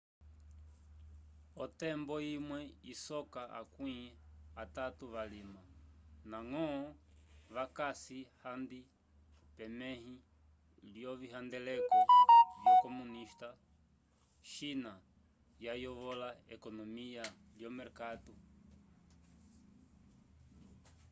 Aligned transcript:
otembo 1.63 2.15
imwe 2.35 2.59
isoka 2.93 3.41
akwĩ 3.59 3.95
atatu 4.63 5.03
valima 5.13 5.61
ndañgo 6.27 6.65
vakasi 7.55 8.19
handi 8.41 8.79
pemẽhi 9.57 10.13
lyovihandeleko 10.93 11.95
vyo 12.61 12.73
comunista 12.83 13.49
china 14.51 14.91
yayovola 15.65 16.29
ekonomiya 16.55 17.23
lyomerkatu 17.57 18.33